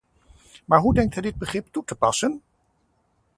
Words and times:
Maar 0.65 0.79
hoe 0.79 0.93
denkt 0.93 1.13
hij 1.13 1.21
dit 1.23 1.35
begrip 1.35 1.67
toe 1.67 1.83
te 1.85 1.95
passen? 1.95 2.41